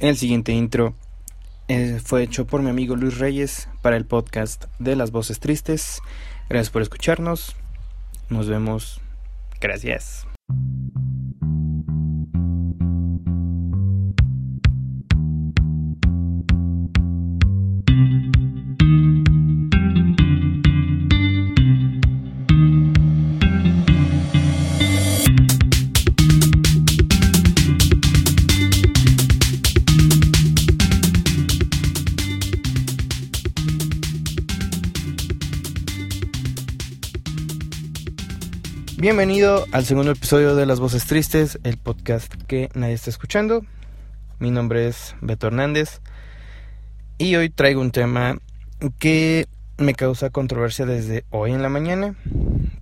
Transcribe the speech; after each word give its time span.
El 0.00 0.16
siguiente 0.16 0.52
intro 0.52 0.94
eh, 1.68 2.00
fue 2.02 2.22
hecho 2.22 2.46
por 2.46 2.62
mi 2.62 2.70
amigo 2.70 2.96
Luis 2.96 3.18
Reyes 3.18 3.68
para 3.82 3.98
el 3.98 4.06
podcast 4.06 4.64
de 4.78 4.96
las 4.96 5.10
voces 5.10 5.40
tristes. 5.40 6.00
Gracias 6.48 6.70
por 6.70 6.80
escucharnos. 6.80 7.54
Nos 8.30 8.48
vemos. 8.48 8.98
Gracias. 9.60 10.26
Bienvenido 39.00 39.64
al 39.72 39.86
segundo 39.86 40.12
episodio 40.12 40.54
de 40.54 40.66
Las 40.66 40.78
Voces 40.78 41.06
Tristes, 41.06 41.58
el 41.64 41.78
podcast 41.78 42.34
que 42.46 42.68
nadie 42.74 42.92
está 42.92 43.08
escuchando. 43.08 43.64
Mi 44.38 44.50
nombre 44.50 44.88
es 44.88 45.16
Beto 45.22 45.46
Hernández 45.46 46.02
y 47.16 47.34
hoy 47.36 47.48
traigo 47.48 47.80
un 47.80 47.92
tema 47.92 48.36
que 48.98 49.48
me 49.78 49.94
causa 49.94 50.28
controversia 50.28 50.84
desde 50.84 51.24
hoy 51.30 51.52
en 51.52 51.62
la 51.62 51.70
mañana. 51.70 52.14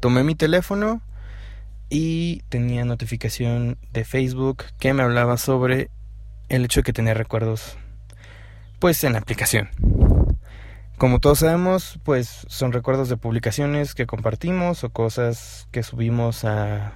Tomé 0.00 0.24
mi 0.24 0.34
teléfono 0.34 1.02
y 1.88 2.42
tenía 2.48 2.84
notificación 2.84 3.78
de 3.92 4.04
Facebook 4.04 4.64
que 4.80 4.92
me 4.94 5.04
hablaba 5.04 5.36
sobre 5.36 5.88
el 6.48 6.64
hecho 6.64 6.80
de 6.80 6.84
que 6.84 6.92
tenía 6.92 7.14
recuerdos 7.14 7.76
pues 8.80 9.04
en 9.04 9.12
la 9.12 9.20
aplicación. 9.20 9.68
Como 10.98 11.20
todos 11.20 11.38
sabemos, 11.38 12.00
pues 12.02 12.44
son 12.48 12.72
recuerdos 12.72 13.08
de 13.08 13.16
publicaciones 13.16 13.94
que 13.94 14.06
compartimos 14.06 14.82
o 14.82 14.90
cosas 14.90 15.68
que 15.70 15.84
subimos 15.84 16.44
a, 16.44 16.92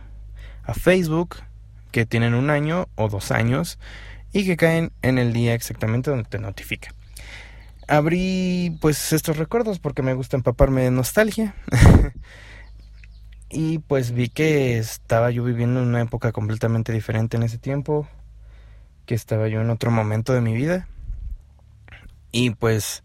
a 0.64 0.74
Facebook 0.74 1.36
que 1.92 2.04
tienen 2.04 2.34
un 2.34 2.50
año 2.50 2.88
o 2.96 3.08
dos 3.08 3.30
años 3.30 3.78
y 4.32 4.44
que 4.44 4.56
caen 4.56 4.90
en 5.02 5.18
el 5.18 5.32
día 5.32 5.54
exactamente 5.54 6.10
donde 6.10 6.28
te 6.28 6.40
notifica. 6.40 6.92
Abrí 7.86 8.76
pues 8.80 9.12
estos 9.12 9.36
recuerdos 9.36 9.78
porque 9.78 10.02
me 10.02 10.14
gusta 10.14 10.36
empaparme 10.36 10.82
de 10.82 10.90
nostalgia. 10.90 11.54
y 13.50 13.78
pues 13.78 14.10
vi 14.10 14.30
que 14.30 14.78
estaba 14.78 15.30
yo 15.30 15.44
viviendo 15.44 15.80
en 15.80 15.86
una 15.86 16.00
época 16.00 16.32
completamente 16.32 16.92
diferente 16.92 17.36
en 17.36 17.44
ese 17.44 17.58
tiempo, 17.58 18.08
que 19.06 19.14
estaba 19.14 19.46
yo 19.46 19.60
en 19.60 19.70
otro 19.70 19.92
momento 19.92 20.32
de 20.32 20.40
mi 20.40 20.54
vida. 20.54 20.88
Y 22.32 22.50
pues 22.50 23.04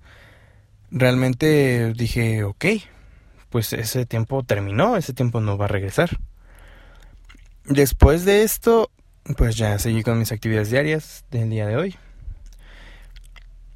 realmente 0.92 1.94
dije, 1.94 2.44
ok, 2.44 2.66
pues 3.50 3.74
ese 3.74 4.06
tiempo 4.06 4.44
terminó, 4.44 4.98
ese 4.98 5.14
tiempo 5.14 5.42
no 5.42 5.58
va 5.58 5.66
a 5.66 5.70
regresar. 5.70 6.18
Después 7.66 8.26
de 8.26 8.44
esto, 8.44 8.92
pues 9.36 9.58
ya 9.58 9.78
seguí 9.80 10.04
con 10.04 10.20
mis 10.20 10.32
actividades 10.32 10.70
diarias 10.70 11.26
del 11.32 11.50
día 11.50 11.68
de 11.68 11.76
hoy. 11.76 11.96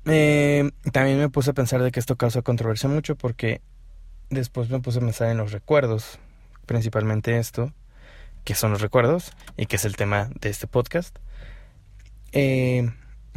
Eh, 0.06 0.72
también 0.92 1.20
me 1.20 1.30
puse 1.30 1.52
a 1.52 1.54
pensar 1.54 1.82
de 1.84 1.92
que 1.92 2.00
esto 2.00 2.16
causa 2.16 2.42
controversia 2.42 2.90
mucho 2.90 3.16
porque 3.16 3.62
después 4.30 4.70
me 4.70 4.80
puse 4.80 4.98
a 4.98 5.02
pensar 5.02 5.30
en 5.30 5.38
los 5.38 5.52
recuerdos, 5.52 6.20
principalmente 6.66 7.38
esto, 7.38 7.74
que 8.44 8.56
son 8.56 8.72
los 8.72 8.82
recuerdos 8.82 9.34
y 9.58 9.68
que 9.68 9.76
es 9.76 9.86
el 9.86 9.96
tema 9.96 10.30
de 10.40 10.50
este 10.50 10.68
podcast. 10.68 11.18
Eh, 12.32 12.90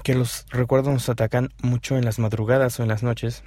que 0.02 0.14
los 0.14 0.46
recuerdos 0.50 0.92
nos 0.92 1.08
atacan 1.08 1.50
mucho 1.62 1.96
en 1.96 2.04
las 2.04 2.18
madrugadas 2.18 2.78
o 2.78 2.82
en 2.82 2.88
las 2.88 3.02
noches 3.02 3.42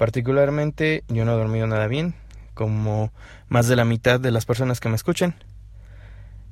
Particularmente 0.00 1.04
yo 1.08 1.26
no 1.26 1.34
he 1.34 1.36
dormido 1.36 1.66
nada 1.66 1.86
bien, 1.86 2.14
como 2.54 3.12
más 3.50 3.68
de 3.68 3.76
la 3.76 3.84
mitad 3.84 4.18
de 4.18 4.30
las 4.30 4.46
personas 4.46 4.80
que 4.80 4.88
me 4.88 4.94
escuchan. 4.94 5.34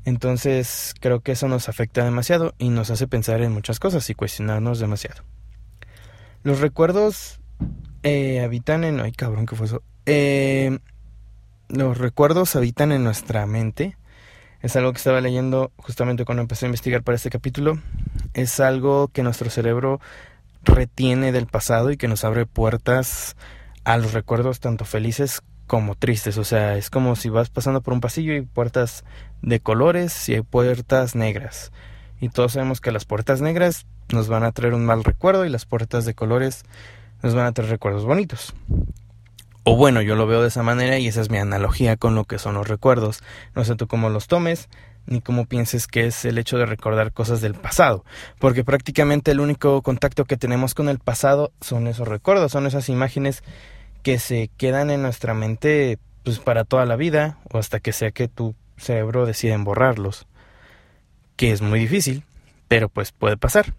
Entonces 0.04 0.92
creo 1.00 1.20
que 1.20 1.32
eso 1.32 1.48
nos 1.48 1.70
afecta 1.70 2.04
demasiado 2.04 2.54
y 2.58 2.68
nos 2.68 2.90
hace 2.90 3.06
pensar 3.06 3.40
en 3.40 3.52
muchas 3.52 3.80
cosas 3.80 4.10
y 4.10 4.14
cuestionarnos 4.14 4.80
demasiado. 4.80 5.22
Los 6.42 6.60
recuerdos 6.60 7.40
eh, 8.02 8.40
habitan 8.40 8.84
en... 8.84 9.00
Ay 9.00 9.12
cabrón, 9.12 9.46
¿qué 9.46 9.56
fue 9.56 9.64
eso? 9.64 9.82
Eh, 10.04 10.78
los 11.70 11.96
recuerdos 11.96 12.54
habitan 12.54 12.92
en 12.92 13.02
nuestra 13.02 13.46
mente. 13.46 13.96
Es 14.60 14.76
algo 14.76 14.92
que 14.92 14.98
estaba 14.98 15.22
leyendo 15.22 15.72
justamente 15.78 16.26
cuando 16.26 16.42
empecé 16.42 16.66
a 16.66 16.68
investigar 16.68 17.02
para 17.02 17.16
este 17.16 17.30
capítulo. 17.30 17.80
Es 18.34 18.60
algo 18.60 19.08
que 19.08 19.22
nuestro 19.22 19.48
cerebro 19.48 20.00
retiene 20.62 21.32
del 21.32 21.46
pasado 21.46 21.90
y 21.90 21.96
que 21.96 22.08
nos 22.08 22.24
abre 22.24 22.46
puertas 22.46 23.36
a 23.84 23.96
los 23.96 24.12
recuerdos 24.12 24.60
tanto 24.60 24.84
felices 24.84 25.42
como 25.66 25.94
tristes. 25.94 26.38
O 26.38 26.44
sea, 26.44 26.76
es 26.76 26.90
como 26.90 27.16
si 27.16 27.28
vas 27.28 27.50
pasando 27.50 27.80
por 27.80 27.94
un 27.94 28.00
pasillo 28.00 28.34
y 28.34 28.42
puertas 28.42 29.04
de 29.42 29.60
colores 29.60 30.28
y 30.28 30.34
hay 30.34 30.42
puertas 30.42 31.14
negras. 31.14 31.72
Y 32.20 32.30
todos 32.30 32.52
sabemos 32.52 32.80
que 32.80 32.92
las 32.92 33.04
puertas 33.04 33.40
negras 33.40 33.86
nos 34.12 34.28
van 34.28 34.42
a 34.42 34.52
traer 34.52 34.74
un 34.74 34.84
mal 34.84 35.04
recuerdo 35.04 35.44
y 35.44 35.50
las 35.50 35.66
puertas 35.66 36.04
de 36.04 36.14
colores 36.14 36.64
nos 37.22 37.34
van 37.34 37.46
a 37.46 37.52
traer 37.52 37.70
recuerdos 37.70 38.04
bonitos. 38.04 38.54
O 39.64 39.76
bueno, 39.76 40.00
yo 40.00 40.16
lo 40.16 40.26
veo 40.26 40.40
de 40.40 40.48
esa 40.48 40.62
manera 40.62 40.98
y 40.98 41.08
esa 41.08 41.20
es 41.20 41.30
mi 41.30 41.38
analogía 41.38 41.96
con 41.96 42.14
lo 42.14 42.24
que 42.24 42.38
son 42.38 42.54
los 42.54 42.66
recuerdos. 42.66 43.22
No 43.54 43.64
sé 43.64 43.76
tú 43.76 43.86
cómo 43.86 44.08
los 44.08 44.26
tomes, 44.26 44.68
ni 45.08 45.20
cómo 45.20 45.46
pienses 45.46 45.86
que 45.86 46.06
es 46.06 46.24
el 46.24 46.38
hecho 46.38 46.58
de 46.58 46.66
recordar 46.66 47.12
cosas 47.12 47.40
del 47.40 47.54
pasado, 47.54 48.04
porque 48.38 48.64
prácticamente 48.64 49.30
el 49.30 49.40
único 49.40 49.82
contacto 49.82 50.24
que 50.24 50.36
tenemos 50.36 50.74
con 50.74 50.88
el 50.88 50.98
pasado 50.98 51.52
son 51.60 51.86
esos 51.86 52.06
recuerdos, 52.06 52.52
son 52.52 52.66
esas 52.66 52.88
imágenes 52.88 53.42
que 54.02 54.18
se 54.18 54.50
quedan 54.56 54.90
en 54.90 55.02
nuestra 55.02 55.34
mente 55.34 55.98
pues 56.22 56.38
para 56.38 56.64
toda 56.64 56.84
la 56.84 56.96
vida 56.96 57.38
o 57.50 57.58
hasta 57.58 57.80
que 57.80 57.92
sea 57.92 58.10
que 58.10 58.28
tu 58.28 58.54
cerebro 58.76 59.26
decida 59.26 59.56
borrarlos, 59.58 60.26
que 61.36 61.52
es 61.52 61.62
muy 61.62 61.80
difícil, 61.80 62.22
pero 62.68 62.88
pues 62.88 63.12
puede 63.12 63.36
pasar. 63.36 63.74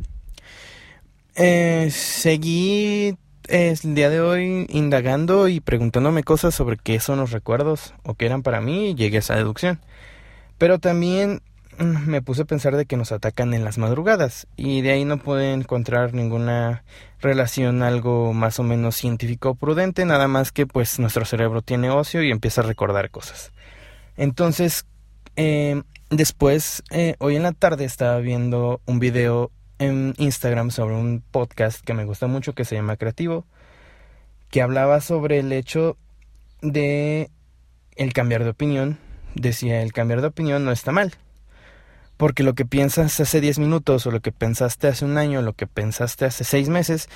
Eh, 1.36 1.90
seguí 1.92 3.16
el 3.48 3.96
día 3.96 4.10
de 4.10 4.20
hoy 4.20 4.66
indagando 4.70 5.48
y 5.48 5.60
preguntándome 5.60 6.24
cosas 6.24 6.54
sobre 6.54 6.78
qué 6.78 7.00
son 7.00 7.20
los 7.20 7.32
recuerdos 7.32 7.94
o 8.04 8.14
qué 8.14 8.26
eran 8.26 8.44
para 8.44 8.62
mí 8.62 8.90
y 8.90 8.96
llegué 8.96 9.18
a 9.18 9.20
esa 9.20 9.36
deducción. 9.36 9.80
Pero 10.60 10.78
también 10.78 11.42
mm, 11.80 12.08
me 12.08 12.22
puse 12.22 12.44
a 12.44 12.46
pensar 12.46 12.76
de 12.76 12.86
que 12.86 12.98
nos 12.98 13.12
atacan 13.12 13.56
en 13.56 13.64
las 13.64 13.80
madrugadas 13.80 14.46
y 14.56 14.82
de 14.82 14.92
ahí 14.92 15.06
no 15.06 15.18
pude 15.18 15.54
encontrar 15.54 16.14
ninguna 16.14 16.84
relación 17.22 17.82
algo 17.82 18.34
más 18.34 18.60
o 18.60 18.64
menos 18.64 18.96
científico 18.96 19.52
o 19.52 19.56
prudente, 19.56 20.06
nada 20.06 20.28
más 20.28 20.52
que 20.52 20.68
pues 20.68 21.00
nuestro 21.00 21.26
cerebro 21.26 21.64
tiene 21.64 21.90
ocio 21.90 22.22
y 22.22 22.30
empieza 22.30 22.62
a 22.62 22.66
recordar 22.66 23.10
cosas. 23.10 23.52
Entonces, 24.18 24.86
eh, 25.38 25.82
después, 26.10 26.84
eh, 26.92 27.16
hoy 27.20 27.38
en 27.38 27.44
la 27.44 27.54
tarde 27.54 27.86
estaba 27.86 28.20
viendo 28.20 28.82
un 28.86 29.00
video 29.00 29.52
en 29.80 30.14
Instagram 30.18 30.72
sobre 30.72 30.96
un 30.96 31.24
podcast 31.32 31.82
que 31.86 31.94
me 31.94 32.04
gusta 32.04 32.28
mucho 32.28 32.54
que 32.54 32.66
se 32.66 32.76
llama 32.76 32.98
Creativo, 32.98 33.46
que 34.50 34.62
hablaba 34.62 35.00
sobre 35.00 35.40
el 35.40 35.54
hecho 35.54 35.96
de 36.62 37.30
el 37.96 38.12
cambiar 38.12 38.44
de 38.44 38.50
opinión 38.50 38.98
decía, 39.36 39.82
el 39.82 39.94
cambiar 39.94 40.22
de 40.22 40.28
opinión 40.28 40.66
no 40.66 40.72
está 40.72 40.92
mal. 40.92 41.14
Porque 42.18 42.44
lo 42.44 42.54
que 42.54 42.66
piensas 42.66 43.20
hace 43.20 43.40
10 43.40 43.60
minutos 43.60 44.06
o 44.06 44.12
lo 44.12 44.20
que 44.20 44.32
pensaste 44.32 44.88
hace 44.88 45.06
un 45.06 45.18
año 45.18 45.40
o 45.40 45.42
lo 45.42 45.54
que 45.54 45.68
pensaste 45.68 46.26
hace 46.26 46.44
6 46.44 46.70
meses, 46.70 47.10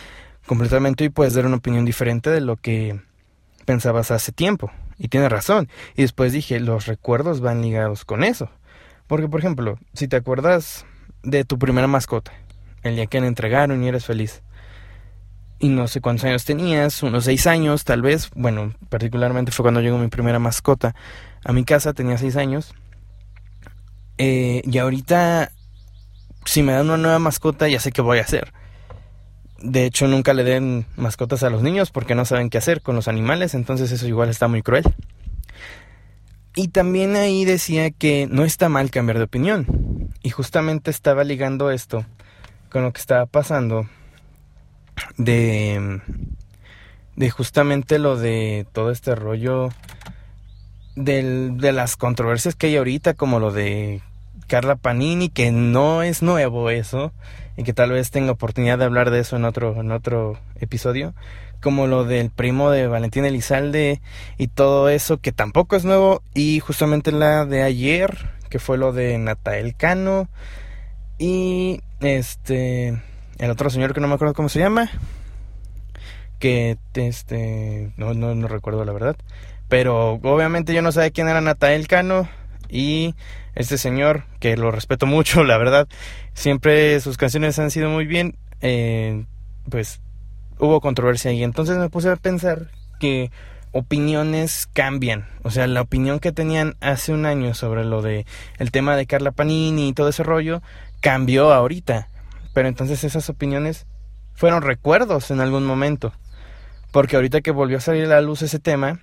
completamente 0.46 1.04
hoy 1.04 1.10
puedes 1.10 1.34
dar 1.34 1.46
una 1.46 1.58
opinión 1.58 1.84
diferente 1.84 2.30
de 2.30 2.42
lo 2.42 2.56
que 2.56 3.02
pensabas 3.66 4.12
hace 4.12 4.32
tiempo. 4.32 4.72
Y 4.98 5.10
tiene 5.10 5.28
razón. 5.28 5.68
Y 5.96 6.04
después 6.04 6.32
dije, 6.32 6.60
los 6.60 6.86
recuerdos 6.86 7.42
van 7.42 7.62
ligados 7.62 8.06
con 8.06 8.24
eso. 8.24 8.50
Porque, 9.08 9.28
por 9.28 9.40
ejemplo, 9.40 9.78
si 9.94 10.08
te 10.08 10.16
acuerdas 10.16 10.86
de 11.24 11.44
tu 11.44 11.60
primera 11.60 11.88
mascota, 11.88 12.32
el 12.84 12.96
día 12.96 13.08
que 13.08 13.20
la 13.20 13.28
entregaron 13.28 13.84
y 13.84 13.88
eres 13.88 14.06
feliz, 14.06 14.42
y 15.64 15.70
no 15.70 15.88
sé 15.88 16.02
cuántos 16.02 16.26
años 16.26 16.44
tenías, 16.44 17.04
unos 17.04 17.24
seis 17.24 17.48
años 17.48 17.86
tal 17.86 18.02
vez, 18.02 18.30
bueno, 18.36 18.74
particularmente 18.90 19.54
fue 19.54 19.64
cuando 19.64 19.80
llegó 19.80 19.98
mi 19.98 20.10
primera 20.10 20.38
mascota 20.38 20.94
a 21.46 21.54
mi 21.54 21.64
casa, 21.64 21.94
tenía 21.94 22.18
seis 22.18 22.36
años, 22.36 22.76
eh, 24.18 24.62
y 24.66 24.78
ahorita, 24.78 25.54
si 26.44 26.64
me 26.64 26.74
dan 26.74 26.88
una 26.88 26.98
nueva 26.98 27.20
mascota, 27.20 27.70
ya 27.70 27.80
sé 27.80 27.94
qué 27.94 28.02
voy 28.02 28.18
a 28.18 28.24
hacer. 28.24 28.52
De 29.58 29.86
hecho, 29.86 30.06
nunca 30.10 30.34
le 30.34 30.44
den 30.44 30.86
mascotas 30.98 31.44
a 31.44 31.50
los 31.50 31.62
niños 31.62 31.92
porque 31.92 32.14
no 32.14 32.26
saben 32.26 32.50
qué 32.50 32.58
hacer 32.58 32.82
con 32.82 32.98
los 32.98 33.08
animales, 33.08 33.54
entonces 33.54 33.90
eso 33.94 34.06
igual 34.06 34.28
está 34.28 34.50
muy 34.50 34.64
cruel. 34.64 34.84
Y 36.58 36.68
también 36.68 37.16
ahí 37.16 37.46
decía 37.46 37.90
que 37.90 38.28
no 38.30 38.44
está 38.44 38.68
mal 38.68 38.92
cambiar 38.92 39.18
de 39.18 39.24
opinión. 39.24 40.12
Y 40.24 40.30
justamente 40.30 40.92
estaba 40.92 41.24
ligando 41.24 41.72
esto 41.72 42.06
con 42.70 42.84
lo 42.84 42.92
que 42.92 43.00
estaba 43.00 43.26
pasando 43.28 43.88
de, 45.18 46.02
de 47.16 47.30
justamente 47.30 48.00
lo 48.00 48.18
de 48.18 48.66
todo 48.72 48.92
este 48.92 49.16
rollo 49.16 49.70
del, 50.96 51.58
de 51.58 51.72
las 51.72 51.96
controversias 51.96 52.56
que 52.56 52.68
hay 52.68 52.78
ahorita, 52.78 53.14
como 53.14 53.40
lo 53.40 53.52
de 53.52 54.02
Carla 54.48 54.76
Panini, 54.76 55.30
que 55.30 55.52
no 55.52 56.04
es 56.04 56.22
nuevo 56.22 56.70
eso, 56.70 57.12
y 57.58 57.64
que 57.64 57.74
tal 57.74 57.92
vez 57.92 58.12
tenga 58.12 58.32
oportunidad 58.32 58.78
de 58.78 58.86
hablar 58.86 59.12
de 59.12 59.20
eso 59.20 59.36
en 59.36 59.46
otro, 59.46 59.80
en 59.80 59.92
otro 59.92 60.40
episodio, 60.60 61.14
como 61.62 61.88
lo 61.88 62.04
del 62.04 62.30
primo 62.30 62.72
de 62.72 62.88
Valentín 62.88 63.26
Elizalde 63.26 64.02
y 64.38 64.48
todo 64.48 64.90
eso, 64.90 65.18
que 65.18 65.32
tampoco 65.32 65.76
es 65.76 65.86
nuevo, 65.86 66.22
y 66.34 66.60
justamente 66.60 67.12
la 67.12 67.46
de 67.46 67.64
ayer, 67.64 68.30
que 68.50 68.60
fue 68.60 68.78
lo 68.78 68.92
de 68.92 69.18
Natael 69.18 69.76
Cano, 69.76 70.28
y 71.18 71.82
este, 72.02 73.02
el 73.44 73.52
otro 73.52 73.70
señor 73.70 73.94
que 73.94 74.02
no 74.02 74.08
me 74.08 74.16
acuerdo 74.16 74.34
cómo 74.34 74.50
se 74.50 74.60
llama, 74.60 74.90
que 76.40 76.78
este, 76.94 77.92
no, 77.98 78.14
no, 78.14 78.36
no 78.36 78.48
recuerdo 78.48 78.86
la 78.86 78.94
verdad, 78.94 79.16
pero 79.70 80.14
obviamente 80.24 80.74
yo 80.74 80.82
no 80.82 80.92
sabía 80.92 81.12
quién 81.12 81.28
era 81.28 81.42
Natael 81.42 81.88
Cano, 81.88 82.28
y 82.74 83.14
este 83.56 83.78
señor, 83.78 84.24
que 84.40 84.58
lo 84.58 84.72
respeto 84.72 85.06
mucho, 85.06 85.44
la 85.46 85.58
verdad, 85.58 85.88
siempre 86.34 87.00
sus 87.00 87.18
canciones 87.18 87.60
han 87.60 87.72
sido 87.72 87.90
muy 87.90 88.06
bien, 88.06 88.36
eh, 88.62 89.26
pues 89.70 90.02
hubo 90.58 90.82
controversia 90.82 91.32
y 91.32 91.44
entonces 91.44 91.78
me 91.78 91.90
puse 91.90 92.10
a 92.10 92.16
pensar 92.16 92.72
que 93.00 93.32
opiniones 93.72 94.68
cambian, 94.74 95.28
o 95.44 95.52
sea, 95.52 95.68
la 95.68 95.82
opinión 95.82 96.20
que 96.20 96.32
tenían 96.32 96.76
hace 96.80 97.12
un 97.12 97.26
año 97.26 97.54
sobre 97.54 97.84
lo 97.84 98.02
de 98.02 98.26
el 98.60 98.72
tema 98.72 98.96
de 98.96 99.08
Carla 99.08 99.32
Panini 99.32 99.90
y 99.90 99.94
todo 99.94 100.10
ese 100.10 100.24
rollo 100.24 100.62
cambió 101.02 101.52
ahorita, 101.52 102.08
pero 102.54 102.68
entonces 102.68 103.04
esas 103.04 103.30
opiniones 103.30 103.86
fueron 104.34 104.62
recuerdos 104.62 105.32
en 105.32 105.42
algún 105.42 105.66
momento, 105.66 106.14
porque 106.92 107.16
ahorita 107.16 107.42
que 107.42 107.52
volvió 107.52 107.78
a 107.78 107.82
salir 107.82 108.06
a 108.06 108.10
la 108.10 108.22
luz 108.22 108.42
ese 108.42 108.60
tema, 108.60 109.00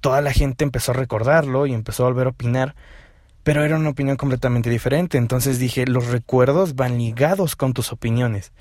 toda 0.00 0.20
la 0.20 0.32
gente 0.32 0.64
empezó 0.64 0.92
a 0.92 0.94
recordarlo 0.94 1.66
y 1.66 1.72
empezó 1.72 2.04
a 2.04 2.08
volver 2.08 2.26
a 2.26 2.30
opinar, 2.30 2.74
pero 3.42 3.64
era 3.64 3.76
una 3.76 3.90
opinión 3.90 4.16
completamente 4.16 4.70
diferente. 4.70 5.18
Entonces 5.18 5.58
dije, 5.58 5.86
los 5.86 6.08
recuerdos 6.08 6.74
van 6.74 6.98
ligados 6.98 7.54
con 7.54 7.72
tus 7.72 7.92
opiniones. 7.92 8.52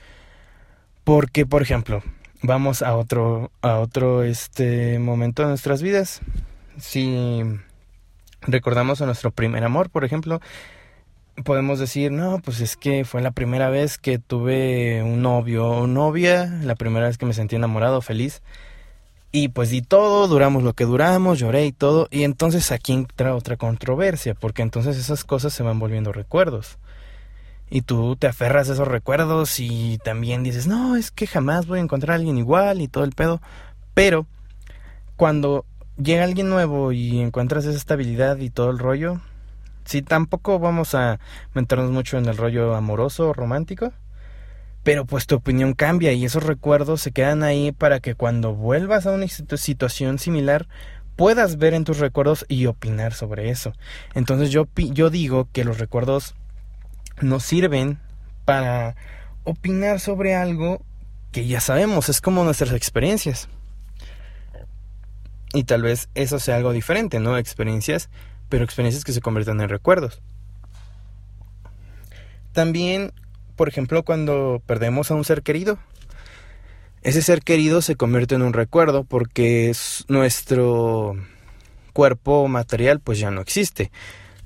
Porque, 1.04 1.46
por 1.46 1.62
ejemplo, 1.62 2.04
vamos 2.44 2.81
a 2.81 2.96
otro, 2.96 3.51
a 3.62 3.80
otro 3.80 4.24
este 4.24 5.00
momento 5.00 5.42
de 5.42 5.50
nuestras 5.50 5.81
vidas. 5.81 6.22
Si 6.78 7.42
recordamos 8.42 9.01
a 9.01 9.06
nuestro 9.06 9.31
primer 9.31 9.63
amor, 9.63 9.90
por 9.90 10.06
ejemplo, 10.06 10.42
podemos 11.44 11.80
decir, 11.80 12.12
no, 12.12 12.40
pues 12.40 12.62
es 12.62 12.78
que 12.78 13.06
fue 13.06 13.22
la 13.22 13.32
primera 13.32 13.70
vez 13.70 13.98
que 13.98 14.20
tuve 14.20 15.04
un 15.04 15.22
novio 15.22 15.68
o 15.68 15.88
novia, 15.88 16.46
la 16.64 16.76
primera 16.76 17.08
vez 17.08 17.18
que 17.18 17.26
me 17.26 17.34
sentí 17.34 17.56
enamorado, 17.56 18.02
feliz. 18.02 18.42
Y 19.32 19.50
pues 19.50 19.70
di 19.70 19.82
todo, 19.82 20.28
duramos 20.28 20.64
lo 20.64 20.74
que 20.74 20.86
duramos, 20.86 21.40
lloré 21.40 21.66
y 21.66 21.74
todo. 21.74 22.08
Y 22.10 22.24
entonces 22.24 22.72
aquí 22.72 22.94
entra 22.94 23.36
otra 23.36 23.58
controversia, 23.58 24.34
porque 24.34 24.62
entonces 24.62 24.98
esas 24.98 25.26
cosas 25.26 25.54
se 25.54 25.64
van 25.64 25.78
volviendo 25.78 26.14
recuerdos. 26.14 26.78
Y 27.70 27.82
tú 27.82 28.16
te 28.16 28.28
aferras 28.28 28.70
a 28.70 28.74
esos 28.74 28.88
recuerdos 28.88 29.60
y 29.60 29.98
también 30.04 30.44
dices, 30.44 30.68
no, 30.68 30.96
es 30.96 31.12
que 31.12 31.28
jamás 31.28 31.68
voy 31.68 31.80
a 31.80 31.82
encontrar 31.82 32.14
a 32.14 32.16
alguien 32.16 32.38
igual 32.38 32.80
y 32.82 32.88
todo 32.88 33.04
el 33.04 33.12
pedo. 33.12 33.42
Pero 33.94 34.26
cuando 35.18 35.66
llega 35.98 36.24
alguien 36.24 36.50
nuevo 36.50 36.92
y 36.92 37.20
encuentras 37.20 37.66
esa 37.66 37.78
estabilidad 37.78 38.38
y 38.38 38.50
todo 38.50 38.70
el 38.70 38.80
rollo, 38.80 39.20
si 39.86 40.02
tampoco 40.02 40.60
vamos 40.60 40.96
a 40.96 41.20
meternos 41.54 41.92
mucho 41.92 42.18
en 42.18 42.26
el 42.26 42.38
rollo 42.38 42.76
amoroso 42.76 43.30
o 43.30 43.34
romántico, 43.34 43.94
pero 44.84 45.06
pues 45.06 45.26
tu 45.26 45.36
opinión 45.36 45.74
cambia 45.74 46.12
y 46.12 46.26
esos 46.26 46.44
recuerdos 46.44 47.02
se 47.02 47.12
quedan 47.12 47.44
ahí 47.44 47.72
para 47.72 48.00
que 48.00 48.14
cuando 48.14 48.54
vuelvas 48.54 49.08
a 49.08 49.12
una 49.12 49.28
situación 49.28 50.20
similar 50.20 50.68
puedas 51.16 51.58
ver 51.58 51.74
en 51.74 51.86
tus 51.86 52.00
recuerdos 52.00 52.46
y 52.50 52.66
opinar 52.66 53.14
sobre 53.14 53.50
eso. 53.50 53.74
Entonces 54.14 54.52
yo, 54.52 54.68
yo 54.76 55.10
digo 55.10 55.48
que 55.52 55.64
los 55.64 55.80
recuerdos 55.80 56.36
nos 57.22 57.44
sirven 57.44 58.00
para 58.44 58.96
opinar 59.44 60.00
sobre 60.00 60.36
algo 60.36 60.82
que 61.32 61.48
ya 61.48 61.62
sabemos, 61.62 62.10
es 62.10 62.22
como 62.22 62.44
nuestras 62.44 62.72
experiencias. 62.72 63.50
Y 65.54 65.64
tal 65.64 65.82
vez 65.82 66.10
eso 66.16 66.40
sea 66.40 66.58
algo 66.58 66.74
diferente, 66.74 67.20
¿no? 67.20 67.38
Experiencias, 67.38 68.10
pero 68.56 68.63
experiencias 68.63 69.04
que 69.04 69.12
se 69.12 69.19
convierten 69.19 69.60
en 69.60 69.68
recuerdos. 69.68 70.22
También 72.54 73.12
por 73.56 73.69
ejemplo, 73.69 74.04
cuando 74.04 74.62
perdemos 74.66 75.12
a 75.12 75.16
un 75.16 75.25
ser 75.25 75.42
querido. 75.42 75.78
Ese 77.02 77.22
ser 77.22 77.42
querido 77.42 77.81
se 77.81 77.96
convierte 77.96 78.36
en 78.36 78.42
un 78.42 78.54
recuerdo 78.54 79.04
porque 79.04 79.72
nuestro 80.07 81.16
cuerpo 81.94 82.48
material 82.48 83.00
pues 83.00 83.19
ya 83.19 83.30
no 83.30 83.42
existe. 83.42 83.92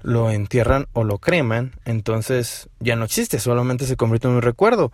Lo 0.01 0.31
entierran 0.31 0.87
o 0.93 1.03
lo 1.03 1.17
creman, 1.17 1.73
entonces 1.85 2.69
ya 2.79 2.95
no 2.95 3.05
existe, 3.05 3.39
solamente 3.39 3.85
se 3.85 3.95
convierte 3.95 4.27
en 4.27 4.35
un 4.35 4.41
recuerdo. 4.41 4.91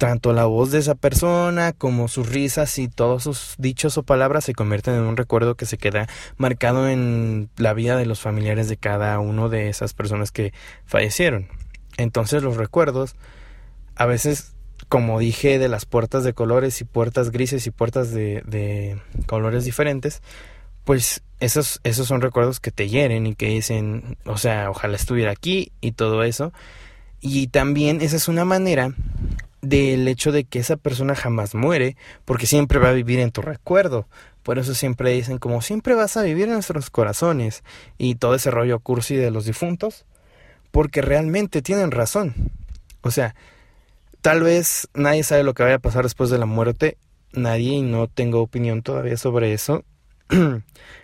Tanto 0.00 0.32
la 0.32 0.46
voz 0.46 0.70
de 0.70 0.78
esa 0.78 0.94
persona 0.94 1.74
como 1.74 2.08
sus 2.08 2.26
risas 2.26 2.78
y 2.78 2.88
todos 2.88 3.22
sus 3.22 3.54
dichos 3.58 3.98
o 3.98 4.02
palabras 4.02 4.44
se 4.44 4.54
convierten 4.54 4.94
en 4.94 5.02
un 5.02 5.14
recuerdo 5.14 5.56
que 5.56 5.66
se 5.66 5.76
queda 5.76 6.08
marcado 6.38 6.88
en 6.88 7.50
la 7.58 7.74
vida 7.74 7.98
de 7.98 8.06
los 8.06 8.18
familiares 8.18 8.70
de 8.70 8.78
cada 8.78 9.18
uno 9.18 9.50
de 9.50 9.68
esas 9.68 9.92
personas 9.92 10.32
que 10.32 10.54
fallecieron. 10.86 11.48
Entonces 11.98 12.42
los 12.42 12.56
recuerdos 12.56 13.14
a 13.94 14.06
veces, 14.06 14.54
como 14.88 15.18
dije, 15.18 15.58
de 15.58 15.68
las 15.68 15.84
puertas 15.84 16.24
de 16.24 16.32
colores 16.32 16.80
y 16.80 16.84
puertas 16.84 17.30
grises 17.30 17.66
y 17.66 17.70
puertas 17.70 18.10
de, 18.10 18.98
colores 19.26 19.66
diferentes, 19.66 20.22
pues 20.84 21.22
esos, 21.40 21.78
esos 21.84 22.08
son 22.08 22.22
recuerdos 22.22 22.58
que 22.58 22.70
te 22.70 22.88
hieren 22.88 23.26
y 23.26 23.34
que 23.34 23.48
dicen, 23.48 24.16
o 24.24 24.38
sea, 24.38 24.70
ojalá 24.70 24.96
estuviera 24.96 25.30
aquí 25.30 25.72
y 25.82 25.92
todo 25.92 26.22
eso. 26.22 26.54
Y 27.20 27.48
también 27.48 28.00
esa 28.00 28.16
es 28.16 28.28
una 28.28 28.46
manera 28.46 28.94
del 29.62 30.08
hecho 30.08 30.32
de 30.32 30.44
que 30.44 30.58
esa 30.58 30.76
persona 30.76 31.14
jamás 31.14 31.54
muere, 31.54 31.96
porque 32.24 32.46
siempre 32.46 32.78
va 32.78 32.90
a 32.90 32.92
vivir 32.92 33.20
en 33.20 33.30
tu 33.30 33.42
recuerdo. 33.42 34.06
Por 34.42 34.58
eso 34.58 34.74
siempre 34.74 35.10
dicen 35.12 35.38
como 35.38 35.60
siempre 35.62 35.94
vas 35.94 36.16
a 36.16 36.22
vivir 36.22 36.44
en 36.44 36.54
nuestros 36.54 36.90
corazones 36.90 37.62
y 37.98 38.14
todo 38.14 38.34
ese 38.34 38.50
rollo 38.50 38.78
cursi 38.80 39.16
de 39.16 39.30
los 39.30 39.44
difuntos, 39.44 40.06
porque 40.70 41.02
realmente 41.02 41.62
tienen 41.62 41.90
razón. 41.90 42.52
O 43.02 43.10
sea, 43.10 43.34
Tal 44.20 44.42
vez 44.42 44.86
nadie 44.92 45.22
sabe 45.22 45.44
lo 45.44 45.54
que 45.54 45.62
vaya 45.62 45.76
a 45.76 45.80
pasar 45.80 46.02
después 46.02 46.28
de 46.28 46.36
la 46.36 46.44
muerte, 46.44 46.98
nadie 47.32 47.72
y 47.72 47.82
no 47.82 48.06
tengo 48.06 48.42
opinión 48.42 48.82
todavía 48.82 49.16
sobre 49.16 49.54
eso. 49.54 49.82
y 50.30 50.36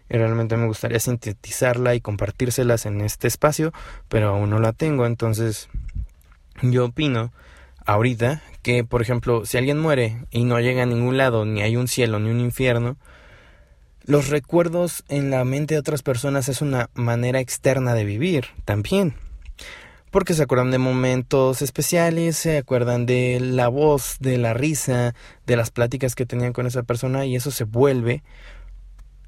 realmente 0.08 0.58
me 0.58 0.66
gustaría 0.66 1.00
sintetizarla 1.00 1.94
y 1.94 2.02
compartírselas 2.02 2.84
en 2.84 3.00
este 3.00 3.26
espacio, 3.26 3.72
pero 4.08 4.28
aún 4.28 4.50
no 4.50 4.58
la 4.58 4.74
tengo, 4.74 5.06
entonces 5.06 5.70
yo 6.60 6.86
opino 6.86 7.32
ahorita 7.86 8.42
que, 8.62 8.84
por 8.84 9.00
ejemplo, 9.00 9.46
si 9.46 9.56
alguien 9.56 9.78
muere 9.78 10.24
y 10.30 10.44
no 10.44 10.60
llega 10.60 10.82
a 10.82 10.86
ningún 10.86 11.16
lado, 11.16 11.44
ni 11.44 11.62
hay 11.62 11.76
un 11.76 11.88
cielo 11.88 12.18
ni 12.18 12.30
un 12.30 12.40
infierno, 12.40 12.96
los 14.04 14.28
recuerdos 14.28 15.04
en 15.08 15.30
la 15.30 15.44
mente 15.44 15.74
de 15.74 15.80
otras 15.80 16.02
personas 16.02 16.48
es 16.48 16.60
una 16.60 16.90
manera 16.94 17.40
externa 17.40 17.94
de 17.94 18.04
vivir 18.04 18.46
también 18.64 19.14
porque 20.16 20.32
se 20.32 20.44
acuerdan 20.44 20.70
de 20.70 20.78
momentos 20.78 21.60
especiales, 21.60 22.38
se 22.38 22.56
acuerdan 22.56 23.04
de 23.04 23.38
la 23.38 23.68
voz, 23.68 24.16
de 24.18 24.38
la 24.38 24.54
risa, 24.54 25.14
de 25.46 25.56
las 25.56 25.70
pláticas 25.70 26.14
que 26.14 26.24
tenían 26.24 26.54
con 26.54 26.66
esa 26.66 26.84
persona 26.84 27.26
y 27.26 27.36
eso 27.36 27.50
se 27.50 27.64
vuelve 27.64 28.22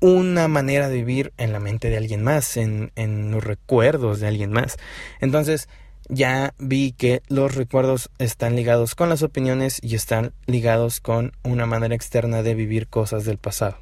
una 0.01 0.49
manera 0.49 0.89
de 0.89 0.97
vivir 0.97 1.35
en 1.37 1.53
la 1.53 1.61
mente 1.61 1.91
de 1.91 1.99
alguien 1.99 2.23
más, 2.23 2.57
en, 2.57 2.91
en 2.95 3.33
los 3.33 3.45
recuerdos 3.45 4.21
de 4.21 4.29
alguien 4.29 4.51
más. 4.51 4.79
Entonces, 5.21 5.69
ya 6.09 6.55
vi 6.59 6.93
que 6.93 7.23
los 7.29 7.55
recuerdos 7.55 8.11
están 8.19 8.57
ligados 8.57 8.95
con 8.95 9.09
las 9.09 9.23
opiniones 9.23 9.79
y 9.83 9.95
están 9.95 10.33
ligados 10.47 11.01
con 11.01 11.33
una 11.43 11.67
manera 11.67 11.95
externa 11.95 12.43
de 12.43 12.55
vivir 12.55 12.89
cosas 12.89 13.25
del 13.25 13.39
pasado. 13.39 13.77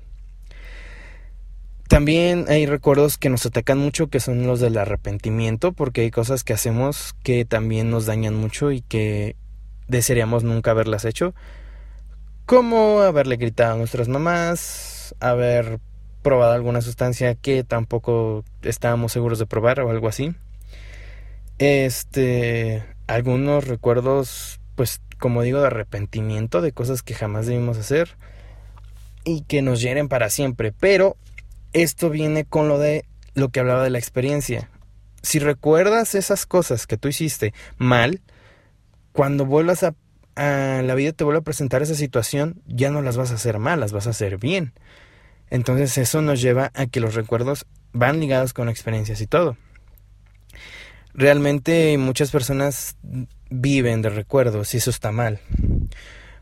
También 1.89 2.47
hay 2.49 2.67
recuerdos 2.67 3.17
que 3.17 3.31
nos 3.31 3.47
atacan 3.47 3.79
mucho, 3.79 4.09
que 4.09 4.19
son 4.19 4.45
los 4.45 4.59
del 4.59 4.77
arrepentimiento, 4.77 5.73
porque 5.73 6.01
hay 6.01 6.11
cosas 6.11 6.43
que 6.43 6.53
hacemos 6.53 7.15
que 7.23 7.45
también 7.45 7.91
nos 7.91 8.07
dañan 8.07 8.35
mucho 8.35 8.73
y 8.73 8.81
que 8.81 9.37
desearíamos 9.87 10.43
nunca 10.43 10.73
haberlas 10.73 11.05
hecho. 11.05 11.33
Como 12.45 13.01
haberle 13.01 13.37
gritado 13.37 13.75
a 13.75 13.79
nuestras 13.79 14.09
mamás, 14.09 15.15
haber 15.21 15.79
probado 16.23 16.55
alguna 16.55 16.81
sustancia 16.81 17.37
que 17.37 17.63
tampoco 17.63 18.45
estábamos 18.63 19.13
seguros 19.13 19.39
de 19.39 19.47
probar 19.47 19.79
o 19.79 19.91
algo 19.91 20.09
así. 20.09 20.35
Este, 21.59 22.85
algunos 23.07 23.67
recuerdos, 23.67 24.61
pues 24.75 25.01
como 25.19 25.43
digo, 25.43 25.61
de 25.61 25.69
arrepentimiento, 25.69 26.61
de 26.61 26.73
cosas 26.73 27.03
que 27.03 27.15
jamás 27.15 27.47
debimos 27.47 27.79
hacer 27.79 28.17
y 29.25 29.43
que 29.43 29.63
nos 29.63 29.81
hieren 29.81 30.09
para 30.09 30.31
siempre, 30.31 30.73
pero 30.73 31.17
esto 31.73 32.11
viene 32.11 32.45
con 32.45 32.69
lo 32.69 32.79
de 32.79 33.07
lo 33.35 33.49
que 33.49 33.61
hablaba 33.61 33.83
de 33.83 33.91
la 33.91 33.99
experiencia. 33.99 34.71
Si 35.23 35.39
recuerdas 35.39 36.15
esas 36.15 36.47
cosas 36.47 36.87
que 36.87 36.97
tú 36.97 37.09
hiciste 37.09 37.53
mal, 37.79 38.21
cuando 39.13 39.47
vuelvas 39.47 39.83
a, 39.83 39.95
a 40.37 40.83
la 40.83 40.95
vida 40.95 41.13
te 41.13 41.25
vuelve 41.25 41.41
a 41.41 41.45
presentar 41.45 41.83
esa 41.83 41.95
situación, 41.95 42.63
ya 42.67 42.91
no 42.91 43.03
las 43.03 43.17
vas 43.17 43.33
a 43.33 43.35
hacer 43.35 43.59
mal, 43.59 43.81
las 43.81 43.93
vas 43.93 44.07
a 44.07 44.11
hacer 44.11 44.39
bien. 44.39 44.75
Entonces 45.51 45.97
eso 45.99 46.23
nos 46.23 46.41
lleva 46.41 46.71
a 46.75 46.87
que 46.87 47.01
los 47.01 47.15
recuerdos 47.15 47.67
van 47.93 48.21
ligados 48.21 48.53
con 48.53 48.69
experiencias 48.69 49.21
y 49.21 49.27
todo. 49.27 49.57
Realmente 51.17 51.97
muchas 51.97 52.31
personas 52.31 52.97
viven 53.49 54.03
de 54.03 54.11
recuerdos 54.11 54.75
y 54.75 54.77
eso 54.77 54.91
está 54.91 55.13
mal. 55.13 55.41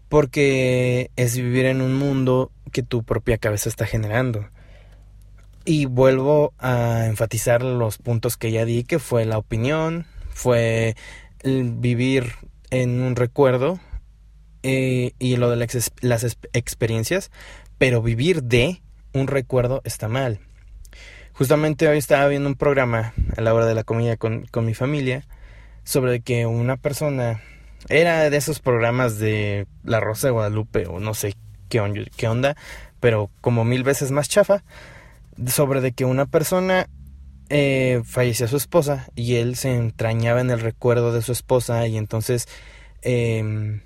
Porque 0.09 1.13
es 1.15 1.37
vivir 1.37 1.67
en 1.67 1.81
un 1.81 1.95
mundo 1.95 2.51
que 2.73 2.83
tu 2.83 3.05
propia 3.05 3.39
cabeza 3.39 3.69
está 3.69 3.87
generando. 3.87 4.49
Y 5.65 5.87
vuelvo 5.87 6.53
a 6.59 7.07
enfatizar 7.07 7.63
los 7.63 7.99
puntos 7.99 8.37
que 8.37 8.51
ya 8.51 8.65
di, 8.65 8.83
que 8.83 8.99
fue 8.99 9.25
la 9.25 9.39
opinión, 9.39 10.07
fue 10.31 10.97
vivir 11.45 12.33
en 12.71 13.01
un 13.01 13.15
recuerdo 13.15 13.79
eh, 14.65 15.13
y 15.21 15.37
lo 15.37 15.51
de 15.51 15.57
las, 16.01 16.37
experiencias, 16.53 17.31
pero 17.79 18.03
vivir 18.03 18.43
de 18.43 18.83
un 19.13 19.29
recuerdo 19.29 19.83
está 19.85 20.09
mal. 20.09 20.41
Justamente 21.35 21.89
hoy 21.89 21.99
estaba 21.99 22.29
viendo 22.29 22.49
un 22.49 22.55
programa 22.55 23.13
a 23.37 23.41
la 23.41 23.53
hora 23.53 23.67
de 23.67 23.75
la 23.75 23.83
comida 23.83 24.17
con, 24.17 24.47
con 24.47 24.65
mi 24.65 24.73
familia 24.73 25.27
sobre 25.83 26.21
que 26.21 26.47
una 26.47 26.77
persona 26.77 27.43
era 27.89 28.31
de 28.31 28.37
esos 28.37 28.61
programas 28.61 29.19
de 29.19 29.67
La 29.83 29.99
Rosa 29.99 30.29
de 30.29 30.33
Guadalupe 30.33 30.87
o 30.87 31.01
no 31.01 31.13
sé 31.13 31.35
qué, 31.69 32.07
qué 32.17 32.29
onda, 32.29 32.57
pero 33.01 33.31
como 33.41 33.65
mil 33.65 33.83
veces 33.83 34.13
más 34.13 34.29
chafa, 34.29 34.63
sobre 35.47 35.81
de 35.81 35.91
que 35.91 36.05
una 36.05 36.27
persona 36.27 36.89
eh, 37.49 38.03
falleció 38.05 38.47
su 38.47 38.57
esposa 38.57 39.09
y 39.17 39.35
él 39.37 39.57
se 39.57 39.75
entrañaba 39.75 40.41
en 40.41 40.51
el 40.51 40.61
recuerdo 40.61 41.13
de 41.13 41.23
su 41.23 41.33
esposa 41.33 41.87
y 41.89 41.97
entonces 41.97 42.49
em, 43.03 43.81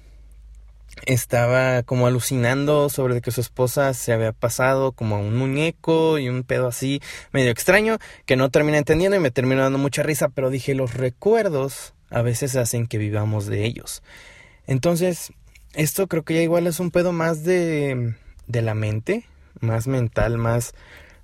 estaba 1.07 1.83
como 1.83 2.07
alucinando 2.07 2.89
sobre 2.89 3.21
que 3.21 3.31
su 3.31 3.41
esposa 3.41 3.95
se 3.95 4.13
había 4.13 4.33
pasado 4.33 4.93
como 4.93 5.21
un 5.21 5.37
muñeco 5.37 6.19
y 6.19 6.29
un 6.29 6.43
pedo 6.43 6.69
así 6.69 7.01
medio 7.33 7.51
extraño 7.51 7.99
que 8.27 8.37
no 8.37 8.51
termina 8.51 8.79
entendiendo 8.79 9.17
y 9.17 9.21
me 9.21 9.31
terminó 9.31 9.63
dando 9.63 9.79
mucha 9.79 10.03
risa, 10.03 10.29
pero 10.29 10.51
dije 10.51 10.75
los 10.75 10.95
recuerdos 10.95 11.95
a 12.11 12.23
veces 12.23 12.57
hacen 12.57 12.87
que 12.87 12.99
vivamos 12.99 13.47
de 13.47 13.65
ellos. 13.65 14.03
Entonces, 14.67 15.33
esto 15.75 16.07
creo 16.07 16.25
que 16.25 16.35
ya 16.35 16.43
igual 16.43 16.67
es 16.67 16.81
un 16.81 16.91
pedo 16.91 17.13
más 17.13 17.45
de, 17.45 18.15
de 18.47 18.63
la 18.63 18.75
mente, 18.75 19.25
más 19.61 19.87
mental, 19.87 20.39
más, 20.39 20.75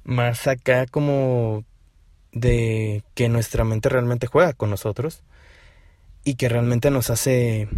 más 0.05 0.47
acá 0.47 0.87
como 0.87 1.65
de 2.33 3.03
que 3.15 3.29
nuestra 3.29 3.65
mente 3.65 3.89
realmente 3.89 4.27
juega 4.27 4.53
con 4.53 4.71
nosotros 4.71 5.23
y 6.25 6.35
que 6.35 6.49
realmente 6.49 6.91
nos 6.91 7.11
hace, 7.11 7.69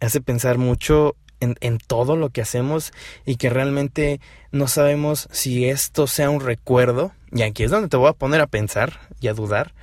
hace 0.00 0.20
pensar 0.20 0.58
mucho 0.58 1.16
en, 1.42 1.78
todo 1.78 2.16
lo 2.16 2.30
que 2.30 2.42
hacemos 2.42 2.92
y 3.26 3.36
que 3.36 3.50
realmente 3.50 4.20
no 4.50 4.68
sabemos 4.68 5.28
si 5.32 5.68
esto 5.68 6.06
sea 6.06 6.30
un 6.30 6.40
recuerdo, 6.40 7.12
y 7.32 7.42
aquí 7.42 7.64
es 7.64 7.70
donde 7.70 7.88
te 7.88 7.96
voy 7.96 8.08
a 8.08 8.14
poner 8.14 8.40
a 8.40 8.46
pensar 8.46 9.00
y 9.20 9.28
a 9.28 9.34
dudar, 9.34 9.74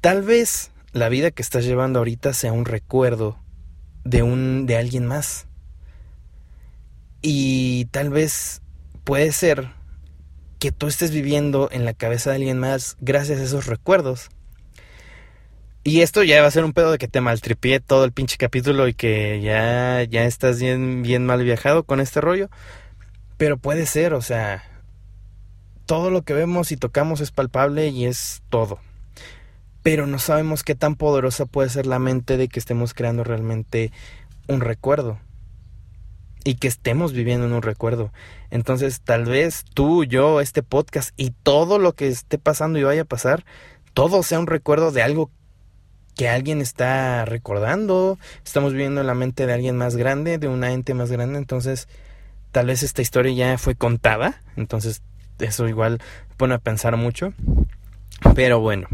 tal 0.00 0.22
vez 0.22 0.70
la 0.92 1.08
vida 1.08 1.30
que 1.30 1.42
estás 1.42 1.64
llevando 1.64 1.98
ahorita 1.98 2.32
sea 2.32 2.52
un 2.52 2.64
recuerdo 2.64 3.38
de 4.04 4.22
un 4.22 4.66
de 4.66 4.76
alguien 4.76 5.06
más. 5.06 5.46
Y 7.22 7.84
tal 7.86 8.10
vez 8.10 8.62
puede 9.04 9.30
ser 9.32 9.72
que 10.58 10.72
tú 10.72 10.86
estés 10.86 11.10
viviendo 11.10 11.68
en 11.70 11.84
la 11.84 11.94
cabeza 11.94 12.30
de 12.30 12.36
alguien 12.36 12.58
más 12.58 12.96
gracias 13.00 13.40
a 13.40 13.44
esos 13.44 13.66
recuerdos. 13.66 14.30
Y 15.82 16.02
esto 16.02 16.22
ya 16.22 16.42
va 16.42 16.48
a 16.48 16.50
ser 16.50 16.64
un 16.64 16.74
pedo 16.74 16.92
de 16.92 16.98
que 16.98 17.08
te 17.08 17.22
maltripié 17.22 17.80
todo 17.80 18.04
el 18.04 18.12
pinche 18.12 18.36
capítulo 18.36 18.86
y 18.86 18.92
que 18.92 19.40
ya, 19.40 20.02
ya 20.02 20.24
estás 20.24 20.60
bien, 20.60 21.02
bien 21.02 21.24
mal 21.24 21.42
viajado 21.42 21.84
con 21.84 22.00
este 22.00 22.20
rollo. 22.20 22.50
Pero 23.38 23.56
puede 23.56 23.86
ser, 23.86 24.12
o 24.12 24.20
sea, 24.20 24.62
todo 25.86 26.10
lo 26.10 26.22
que 26.22 26.34
vemos 26.34 26.70
y 26.70 26.76
tocamos 26.76 27.22
es 27.22 27.30
palpable 27.30 27.88
y 27.88 28.04
es 28.04 28.42
todo. 28.50 28.78
Pero 29.82 30.06
no 30.06 30.18
sabemos 30.18 30.62
qué 30.62 30.74
tan 30.74 30.96
poderosa 30.96 31.46
puede 31.46 31.70
ser 31.70 31.86
la 31.86 31.98
mente 31.98 32.36
de 32.36 32.48
que 32.48 32.58
estemos 32.58 32.92
creando 32.92 33.24
realmente 33.24 33.90
un 34.48 34.60
recuerdo 34.60 35.18
y 36.44 36.56
que 36.56 36.68
estemos 36.68 37.14
viviendo 37.14 37.46
en 37.46 37.54
un 37.54 37.62
recuerdo. 37.62 38.12
Entonces, 38.50 39.00
tal 39.00 39.24
vez 39.24 39.64
tú, 39.72 40.04
yo, 40.04 40.42
este 40.42 40.62
podcast 40.62 41.12
y 41.16 41.30
todo 41.30 41.78
lo 41.78 41.94
que 41.94 42.08
esté 42.08 42.36
pasando 42.36 42.78
y 42.78 42.82
vaya 42.82 43.02
a 43.02 43.06
pasar, 43.06 43.46
todo 43.94 44.22
sea 44.22 44.38
un 44.38 44.46
recuerdo 44.46 44.92
de 44.92 45.02
algo 45.02 45.30
que 46.16 46.28
alguien 46.28 46.60
está 46.60 47.24
recordando. 47.24 48.18
Estamos 48.44 48.72
viviendo 48.72 49.00
en 49.00 49.06
la 49.06 49.14
mente 49.14 49.46
de 49.46 49.52
alguien 49.52 49.76
más 49.76 49.96
grande, 49.96 50.38
de 50.38 50.48
una 50.48 50.72
ente 50.72 50.94
más 50.94 51.10
grande. 51.10 51.38
Entonces, 51.38 51.88
tal 52.52 52.66
vez 52.66 52.82
esta 52.82 53.02
historia 53.02 53.32
ya 53.32 53.58
fue 53.58 53.74
contada. 53.74 54.40
Entonces, 54.56 55.02
eso 55.38 55.68
igual 55.68 56.00
pone 56.36 56.54
a 56.54 56.58
pensar 56.58 56.96
mucho. 56.96 57.32
Pero 58.34 58.60
bueno, 58.60 58.88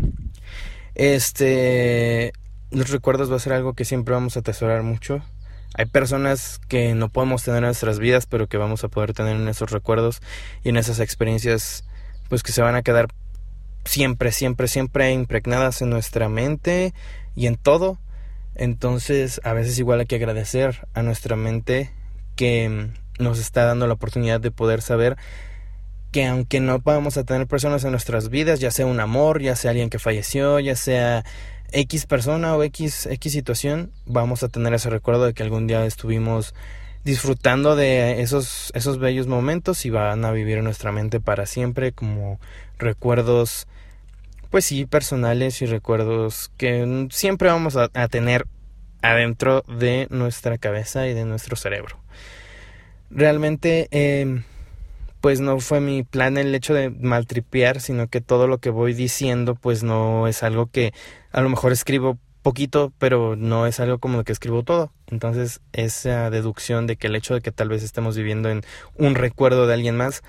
este, 0.95 2.33
los 2.71 2.91
recuerdos 2.91 3.31
va 3.31 3.37
a 3.37 3.41
ser 3.41 3.53
algo 3.53 3.75
que 3.75 3.85
siempre 3.85 4.15
vamos 4.15 4.37
a 4.37 4.41
atesorar 4.41 4.83
mucho 4.83 5.23
hay 5.79 5.85
personas 5.85 6.59
que 6.69 6.95
no 6.95 7.11
podemos 7.11 7.43
tener 7.43 7.59
en 7.59 7.65
nuestras 7.65 7.99
vidas, 7.99 8.25
pero 8.25 8.47
que 8.47 8.57
vamos 8.57 8.83
a 8.83 8.89
poder 8.89 9.13
tener 9.13 9.37
en 9.37 9.47
esos 9.47 9.71
recuerdos 9.71 10.21
y 10.65 10.71
en 10.71 10.79
esas 10.79 11.01
experiencias, 11.01 11.85
pues 12.31 12.43
que 12.43 12.53
se 12.53 12.63
van 12.63 12.77
a 12.77 12.83
quedar 12.83 13.09
siempre, 13.87 14.33
siempre, 14.33 14.69
siempre 14.69 15.13
impregnadas 15.13 15.81
en 15.83 15.91
nuestra 15.91 16.29
mente 16.29 16.93
y 17.35 17.47
en 17.47 17.57
todo. 17.57 17.99
Entonces, 18.55 19.41
a 19.45 19.53
veces 19.53 19.79
igual 19.79 20.01
hay 20.01 20.07
que 20.07 20.17
agradecer 20.17 20.87
a 20.95 21.03
nuestra 21.03 21.37
mente 21.37 21.91
que 22.35 22.91
nos 23.19 23.39
está 23.39 23.65
dando 23.65 23.87
la 23.87 23.95
oportunidad 23.95 24.41
de 24.41 24.51
poder 24.51 24.83
saber 24.83 25.17
que 26.13 26.27
aunque 26.27 26.61
no 26.61 26.81
podamos 26.81 27.15
tener 27.15 27.47
personas 27.47 27.85
en 27.85 27.91
nuestras 27.91 28.31
vidas, 28.31 28.61
ya 28.61 28.71
sea 28.71 28.87
un 28.87 29.01
amor, 29.01 29.43
ya 29.43 29.57
sea 29.57 29.71
alguien 29.71 29.91
que 29.91 29.99
falleció, 29.99 30.61
ya 30.61 30.77
sea 30.77 31.25
X 31.73 32.07
persona 32.07 32.55
o 32.55 32.63
X, 32.63 33.07
X 33.07 33.33
situación, 33.33 33.93
vamos 34.07 34.43
a 34.43 34.49
tener 34.49 34.73
ese 34.73 34.89
recuerdo 34.89 35.27
de 35.27 35.35
que 35.35 35.43
algún 35.43 35.67
día 35.67 35.85
estuvimos 35.85 36.55
disfrutando 37.07 37.77
de 37.77 38.21
esos, 38.21 38.73
esos 38.75 38.99
bellos 38.99 39.29
momentos 39.29 39.87
y 39.87 39.91
van 39.91 40.25
a 40.25 40.33
vivir 40.33 40.59
en 40.59 40.65
nuestra 40.65 40.91
mente 40.91 41.21
para 41.21 41.47
siempre 41.47 41.93
como 41.93 42.41
recuerdos, 42.79 43.69
pues 44.51 44.65
sí, 44.65 44.87
personales 44.87 45.63
y 45.63 45.67
recuerdos 45.67 46.51
que 46.57 47.07
siempre 47.13 47.49
vamos 47.49 47.77
a, 47.77 47.89
tener 48.09 48.49
adentro 49.03 49.63
de 49.69 50.09
nuestra 50.11 50.59
cabeza 50.59 51.07
y 51.07 51.15
de 51.15 51.25
nuestro 51.25 51.55
cerebro. 51.55 51.97
Realmente, 53.09 53.87
em, 53.93 54.43
pues 55.21 55.39
no 55.39 55.61
fue 55.61 55.81
mi 55.81 56.03
plan 56.03 56.37
el 56.37 56.53
hecho 56.57 56.75
de 56.75 56.91
maltripear, 56.91 57.81
sino 57.81 58.09
que 58.09 58.21
todo 58.21 58.49
lo 58.49 58.59
que 58.59 58.71
voy 58.71 58.95
diciendo, 58.95 59.55
pues 59.55 59.85
no 59.85 60.27
es 60.27 60.43
algo 60.43 60.67
que 60.67 60.93
a 61.31 61.41
lo 61.41 61.51
mejor 61.51 61.71
escribo 61.71 62.19
poquito, 62.47 62.93
pero 63.01 63.35
no 63.35 63.67
es 63.67 63.81
algo 63.81 63.99
como 63.99 64.19
lo 64.19 64.23
que 64.23 64.31
escribo 64.31 64.63
todo. 64.63 64.93
Entonces, 65.09 65.61
esa 65.73 66.31
deducción 66.31 66.87
de 66.87 66.95
que 66.95 67.09
el 67.09 67.17
hecho 67.17 67.35
de 67.35 67.41
que 67.41 67.51
tal 67.51 67.69
vez 67.69 67.83
estemos 67.83 68.17
viviendo 68.17 68.49
en 68.49 68.63
un 68.95 69.17
recuerdo 69.17 69.67
de 69.67 69.75
alguien 69.75 69.97
más, 69.97 70.23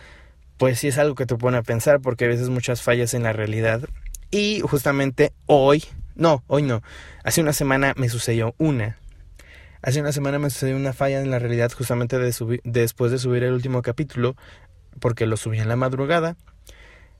pues 0.57 0.79
sí 0.79 0.87
es 0.87 0.97
algo 0.97 1.13
que 1.13 1.27
te 1.27 1.35
pone 1.35 1.57
a 1.57 1.61
pensar, 1.61 2.01
porque 2.01 2.25
a 2.25 2.27
veces 2.27 2.49
muchas 2.49 2.81
fallas 2.81 3.13
en 3.13 3.21
la 3.21 3.33
realidad. 3.33 3.81
Y 4.31 4.61
justamente 4.61 5.31
hoy, 5.45 5.83
no, 6.15 6.43
hoy 6.47 6.63
no, 6.63 6.81
hace 7.23 7.39
una 7.39 7.53
semana 7.53 7.93
me 7.97 8.09
sucedió 8.09 8.55
una. 8.57 8.97
Hace 9.83 10.01
una 10.01 10.11
semana 10.11 10.39
me 10.39 10.49
sucedió 10.49 10.75
una 10.75 10.93
falla 10.93 11.21
en 11.21 11.29
la 11.29 11.37
realidad 11.37 11.71
justamente 11.71 12.17
de 12.17 12.33
después 12.63 13.11
de 13.11 13.19
subir 13.19 13.43
el 13.43 13.53
último 13.53 13.83
capítulo, 13.83 14.35
porque 14.99 15.27
lo 15.27 15.37
subí 15.37 15.59
en 15.59 15.69
la 15.69 15.75
madrugada. 15.75 16.35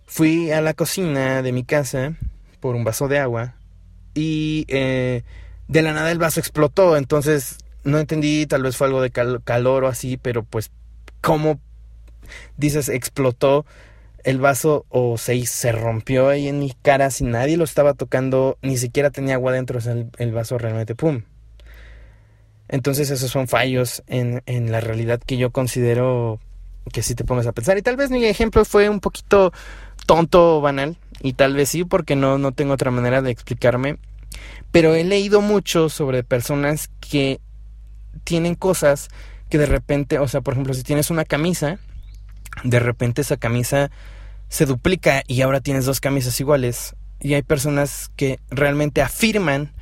Fui 0.08 0.50
a 0.50 0.60
la 0.62 0.74
cocina 0.74 1.44
de 1.44 1.51
mi 1.51 1.63
casa 1.63 2.16
por 2.60 2.75
un 2.75 2.84
vaso 2.84 3.08
de 3.08 3.20
agua 3.20 3.56
y 4.17 4.65
eh, 4.67 5.21
de 5.67 5.81
la 5.83 5.93
nada 5.93 6.12
el 6.12 6.17
vaso 6.17 6.39
explotó, 6.39 6.97
entonces 6.97 7.57
no 7.83 8.00
entendí, 8.00 8.47
tal 8.47 8.63
vez 8.63 8.75
fue 8.75 8.88
algo 8.88 9.01
de 9.01 9.12
calor 9.12 9.83
o 9.83 9.88
así, 9.88 10.17
pero 10.17 10.43
pues 10.43 10.71
cómo 11.21 11.59
dices 12.57 12.89
explotó 12.89 13.65
el 14.24 14.39
vaso 14.39 14.86
o 14.89 15.17
se, 15.17 15.45
se 15.45 15.71
rompió 15.71 16.29
ahí 16.29 16.47
en 16.47 16.59
mi 16.59 16.74
cara 16.81 17.12
si 17.12 17.24
nadie 17.24 17.57
lo 17.57 17.63
estaba 17.63 17.93
tocando, 17.93 18.57
ni 18.62 18.77
siquiera 18.77 19.12
tenía 19.12 19.36
agua 19.36 19.53
dentro, 19.53 19.77
o 19.77 19.81
sea, 19.81 19.95
el, 20.17 20.31
vaso 20.33 20.57
realmente 20.57 20.95
pum. 20.95 21.21
Entonces 22.67 23.12
esos 23.12 23.29
son 23.29 23.47
fallos 23.47 24.03
en, 24.07 24.41
la 24.71 24.81
realidad 24.81 25.21
que 25.25 25.38
yo 25.38 25.51
considero 25.51 26.39
que 26.91 27.03
si 27.03 27.15
te 27.15 27.24
pongas 27.24 27.47
a 27.47 27.53
pensar. 27.53 27.77
Y 27.77 27.81
tal 27.81 27.95
vez 27.95 28.09
mi 28.09 28.25
ejemplo 28.25 28.65
fue 28.65 28.89
un 28.89 29.00
poquito 29.00 29.53
tonto 30.07 30.57
o 30.57 30.62
banal, 30.62 30.97
y 31.21 31.33
tal 31.33 31.55
vez 31.55 31.69
sí, 31.69 31.83
porque 31.83 32.15
no, 32.15 32.38
no 32.38 32.51
tengo 32.51 32.74
otra 32.74 32.91
manera 32.91 33.21
de 33.21 33.31
explicarme. 33.31 33.97
Pero 34.71 34.95
he 34.95 35.03
leído 35.03 35.41
mucho 35.41 35.89
sobre 35.89 36.24
personas 36.24 36.89
que 37.00 37.39
tienen 38.24 38.55
cosas 38.55 39.09
que 39.50 39.57
de 39.57 39.65
repente, 39.65 40.19
o 40.19 40.27
sea, 40.27 40.41
por 40.41 40.53
ejemplo, 40.53 40.74
si 40.74 40.83
tienes 40.83 41.09
una 41.09 41.25
camisa, 41.25 41.79
de 42.63 42.79
repente 42.79 43.21
esa 43.21 43.38
camisa 43.38 43.89
se 44.50 44.65
duplica 44.65 45.24
y 45.27 45.41
ahora 45.41 45.62
tienes 45.62 45.86
dos 45.86 46.00
camisas 46.00 46.39
iguales. 46.39 46.95
Y 47.19 47.33
hay 47.33 47.41
personas 47.41 48.12
que 48.15 48.39
realmente 48.50 49.01
afirman 49.01 49.74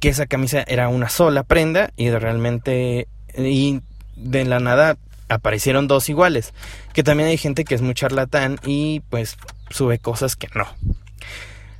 que 0.00 0.08
esa 0.08 0.26
camisa 0.26 0.64
era 0.66 0.88
una 0.88 1.08
sola 1.08 1.42
prenda 1.44 1.92
y 1.96 2.06
de 2.06 2.18
realmente 2.18 3.08
y 3.36 3.80
de 4.16 4.44
la 4.44 4.58
nada 4.58 4.96
aparecieron 5.28 5.86
dos 5.86 6.08
iguales. 6.08 6.54
Que 6.92 7.02
también 7.02 7.28
hay 7.28 7.38
gente 7.38 7.64
que 7.64 7.74
es 7.74 7.82
muy 7.82 7.94
charlatán 7.94 8.58
y 8.64 9.00
pues 9.10 9.36
sube 9.72 9.98
cosas 9.98 10.36
que 10.36 10.48
no. 10.54 10.66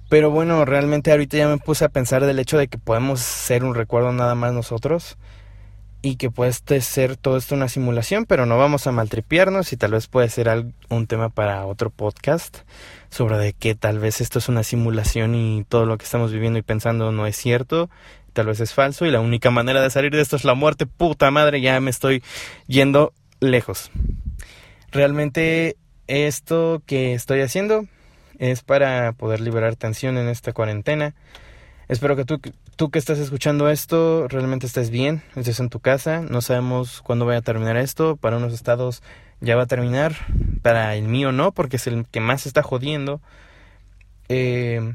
Pero 0.09 0.31
bueno, 0.31 0.65
realmente 0.65 1.11
ahorita 1.11 1.39
ya 1.39 1.49
me 1.49 1.59
puse 1.59 1.87
a 1.87 1.89
pensar 1.89 2.27
del 2.27 2.39
hecho 2.39 2.59
de 2.59 2.69
que 2.69 2.77
podemos 2.77 3.21
ser 3.21 3.65
un 3.65 3.75
recuerdo 3.75 4.13
nada 4.13 4.35
más 4.35 4.53
nosotros 4.53 5.17
y 6.03 6.17
que 6.17 6.31
puede 6.31 6.53
ser 6.53 7.17
todo 7.17 7.37
esto 7.37 7.55
una 7.55 7.69
simulación, 7.69 8.27
pero 8.27 8.45
no 8.45 8.59
vamos 8.59 8.87
a 8.87 8.93
maltripiarnos 8.93 9.73
y 9.73 9.77
tal 9.77 9.93
vez 9.93 10.09
puede 10.09 10.29
ser 10.29 10.67
un 10.91 11.07
tema 11.07 11.29
para 11.29 11.65
otro 11.65 11.91
podcast 11.91 12.59
sobre 13.09 13.39
de 13.39 13.53
que 13.53 13.75
tal 13.77 14.01
vez 14.01 14.21
esto 14.21 14.41
es 14.41 14.49
una 14.49 14.65
simulación 14.65 15.37
y 15.37 15.65
todo 15.69 15.87
lo 15.87 15.97
que 15.97 16.05
estamos 16.05 16.33
viviendo 16.33 16.59
y 16.59 16.63
pensando 16.63 17.13
no 17.13 17.27
es 17.27 17.37
cierto, 17.37 17.89
tal 18.33 18.47
vez 18.47 18.59
es 18.61 18.75
falso 18.75 19.07
y 19.07 19.13
la 19.13 19.21
única 19.21 19.51
manera 19.51 19.81
de 19.81 19.91
salir 19.91 20.13
de 20.13 20.21
esto 20.21 20.37
es 20.37 20.45
la 20.45 20.55
muerte, 20.55 20.87
puta 20.87 21.31
madre, 21.31 21.61
ya 21.61 21.81
me 21.81 21.91
estoy 21.91 22.23
yendo 22.67 23.15
lejos. 23.41 23.91
Realmente 24.91 25.77
esto 26.13 26.83
que 26.85 27.15
estoy 27.15 27.41
haciendo 27.41 27.87
es 28.39 28.63
para 28.63 29.13
poder 29.13 29.41
liberar 29.41 29.77
tensión 29.77 30.19
en 30.19 30.29
esta 30.29 30.53
cuarentena. 30.53 31.15
Espero 31.89 32.17
que 32.17 32.27
tú, 32.27 32.39
tú 32.77 32.91
que 32.91 32.99
estás 32.99 33.19
escuchando 33.19 33.71
esto 33.71 34.29
realmente 34.29 34.67
estés 34.67 34.91
bien, 34.91 35.23
estés 35.37 35.59
en 35.59 35.71
tu 35.71 35.81
casa. 35.81 36.21
No 36.21 36.43
sabemos 36.43 37.01
cuándo 37.01 37.25
vaya 37.25 37.39
a 37.39 37.43
terminar 37.43 37.79
esto. 37.79 38.17
Para 38.17 38.37
unos 38.37 38.53
estados 38.53 39.03
ya 39.41 39.57
va 39.57 39.63
a 39.63 39.67
terminar, 39.67 40.15
para 40.61 40.95
el 40.97 41.09
mío 41.09 41.33
no, 41.33 41.53
porque 41.53 41.77
es 41.77 41.87
el 41.87 42.07
que 42.07 42.21
más 42.21 42.47
está 42.47 42.63
jodiendo. 42.63 43.23
Eh, 44.29 44.95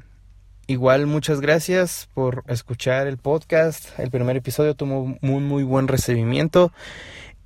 igual 0.67 1.07
muchas 1.07 1.41
gracias 1.41 2.09
por 2.13 2.43
escuchar 2.47 3.07
el 3.07 3.17
podcast. 3.17 3.97
El 3.99 4.11
primer 4.11 4.37
episodio 4.37 4.75
tuvo 4.75 5.17
muy 5.21 5.41
muy 5.41 5.63
buen 5.63 5.87
recibimiento. 5.87 6.71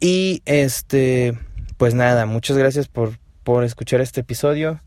Y 0.01 0.41
este, 0.45 1.37
pues 1.77 1.93
nada, 1.93 2.25
muchas 2.25 2.57
gracias 2.57 2.87
por, 2.87 3.20
por 3.43 3.63
escuchar 3.63 4.01
este 4.01 4.21
episodio. 4.21 4.79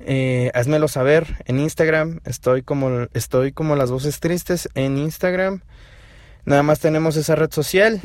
Eh, 0.00 0.50
házmelo 0.54 0.88
saber 0.88 1.42
en 1.46 1.60
Instagram. 1.60 2.20
Estoy 2.24 2.62
como, 2.62 3.06
estoy 3.14 3.52
como 3.52 3.76
las 3.76 3.90
voces 3.90 4.20
tristes 4.20 4.68
en 4.74 4.98
Instagram. 4.98 5.62
Nada 6.44 6.62
más 6.62 6.80
tenemos 6.80 7.16
esa 7.16 7.36
red 7.36 7.50
social. 7.50 8.00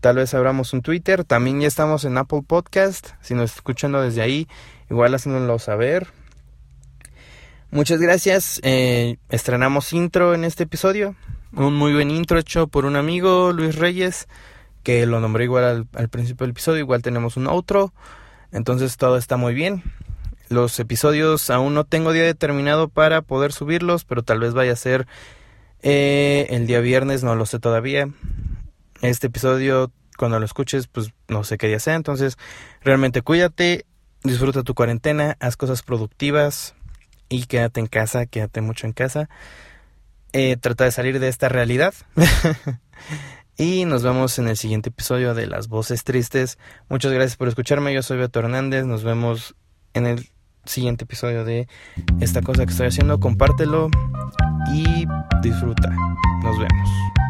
Tal 0.00 0.16
vez 0.16 0.34
abramos 0.34 0.72
un 0.72 0.82
Twitter. 0.82 1.24
También 1.24 1.60
ya 1.60 1.68
estamos 1.68 2.04
en 2.04 2.18
Apple 2.18 2.42
Podcast. 2.46 3.10
Si 3.20 3.34
nos 3.34 3.54
escuchando 3.54 4.02
desde 4.02 4.22
ahí, 4.22 4.48
igual 4.90 5.14
házmelo 5.14 5.58
saber. 5.58 6.08
Muchas 7.70 8.00
gracias. 8.00 8.60
Eh, 8.62 9.18
estrenamos 9.28 9.92
intro 9.92 10.34
en 10.34 10.44
este 10.44 10.64
episodio. 10.64 11.16
Un 11.52 11.74
muy 11.74 11.92
buen 11.92 12.10
intro 12.10 12.38
hecho 12.38 12.66
por 12.66 12.84
un 12.84 12.96
amigo, 12.96 13.52
Luis 13.52 13.76
Reyes, 13.76 14.28
que 14.82 15.06
lo 15.06 15.20
nombré 15.20 15.44
igual 15.44 15.64
al, 15.64 15.86
al 15.94 16.08
principio 16.08 16.44
del 16.44 16.52
episodio. 16.52 16.80
Igual 16.80 17.02
tenemos 17.02 17.36
un 17.36 17.46
outro. 17.46 17.92
Entonces 18.52 18.96
todo 18.96 19.16
está 19.16 19.36
muy 19.36 19.54
bien. 19.54 19.82
Los 20.48 20.78
episodios 20.80 21.50
aún 21.50 21.74
no 21.74 21.84
tengo 21.84 22.12
día 22.12 22.24
determinado 22.24 22.88
para 22.88 23.22
poder 23.22 23.52
subirlos, 23.52 24.04
pero 24.04 24.22
tal 24.22 24.40
vez 24.40 24.54
vaya 24.54 24.72
a 24.72 24.76
ser 24.76 25.06
eh, 25.82 26.46
el 26.50 26.66
día 26.66 26.80
viernes, 26.80 27.22
no 27.22 27.34
lo 27.34 27.44
sé 27.46 27.58
todavía. 27.58 28.08
Este 29.02 29.26
episodio, 29.26 29.92
cuando 30.16 30.38
lo 30.38 30.46
escuches, 30.46 30.86
pues 30.86 31.12
no 31.28 31.44
sé 31.44 31.58
qué 31.58 31.68
día 31.68 31.78
sea. 31.80 31.94
Entonces, 31.94 32.38
realmente 32.82 33.22
cuídate, 33.22 33.84
disfruta 34.22 34.62
tu 34.62 34.74
cuarentena, 34.74 35.36
haz 35.40 35.56
cosas 35.56 35.82
productivas 35.82 36.74
y 37.28 37.44
quédate 37.44 37.80
en 37.80 37.86
casa, 37.86 38.26
quédate 38.26 38.60
mucho 38.62 38.86
en 38.86 38.92
casa. 38.94 39.28
Eh, 40.32 40.56
trata 40.56 40.84
de 40.84 40.92
salir 40.92 41.20
de 41.20 41.28
esta 41.28 41.48
realidad. 41.48 41.94
y 43.58 43.84
nos 43.84 44.04
vemos 44.04 44.38
en 44.38 44.46
el 44.46 44.56
siguiente 44.56 44.90
episodio 44.90 45.34
de 45.34 45.48
Las 45.48 45.68
Voces 45.68 46.04
Tristes. 46.04 46.58
Muchas 46.88 47.12
gracias 47.12 47.36
por 47.36 47.48
escucharme. 47.48 47.92
Yo 47.92 48.02
soy 48.02 48.16
Beto 48.16 48.38
Hernández. 48.38 48.86
Nos 48.86 49.02
vemos 49.02 49.56
en 49.94 50.06
el 50.06 50.30
siguiente 50.64 51.04
episodio 51.04 51.44
de 51.44 51.66
esta 52.20 52.40
cosa 52.40 52.64
que 52.64 52.70
estoy 52.70 52.86
haciendo. 52.86 53.18
Compártelo 53.18 53.90
y 54.72 55.06
disfruta. 55.42 55.90
Nos 56.44 56.56
vemos. 56.56 57.27